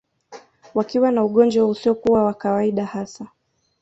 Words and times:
Wakiwa 0.75 1.11
na 1.11 1.23
ugonjwa 1.23 1.65
usiokuwa 1.67 2.23
wa 2.23 2.33
kawaida 2.33 2.85
hasa 2.85 3.27